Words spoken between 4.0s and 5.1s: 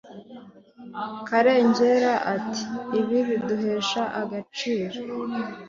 agaciro